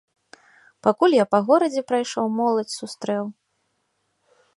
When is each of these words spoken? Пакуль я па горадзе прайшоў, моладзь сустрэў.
Пакуль 0.85 1.13
я 1.15 1.25
па 1.33 1.39
горадзе 1.49 1.81
прайшоў, 1.91 2.25
моладзь 2.39 2.77
сустрэў. 2.79 3.25